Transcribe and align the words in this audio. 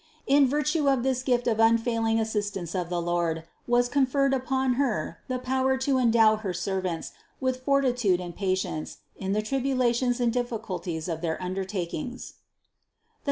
In 0.25 0.47
virtue 0.47 0.89
of 0.89 1.03
this 1.03 1.21
gift 1.21 1.45
of 1.45 1.59
unfailing 1.59 2.19
assistance 2.19 2.73
of 2.73 2.89
the 2.89 2.99
Lord, 2.99 3.43
was 3.67 3.87
conferred 3.87 4.33
upon 4.33 4.73
Her 4.81 5.19
the 5.27 5.37
power 5.37 5.77
to 5.77 5.99
endow 5.99 6.37
her 6.37 6.53
ser 6.55 6.81
vants 6.81 7.11
with 7.39 7.61
fortitude 7.63 8.19
and 8.19 8.35
patience 8.35 8.97
in 9.15 9.33
the 9.33 9.43
tribulations 9.43 10.19
and 10.19 10.33
difficulties 10.33 11.07
of 11.07 11.21
their 11.21 11.39
undertakings. 11.39 12.33